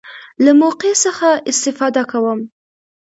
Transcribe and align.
له 0.43 0.51
موقع 0.61 0.91
څخه 1.03 1.29
استفاده 1.51 2.03
کوم. 2.11 2.39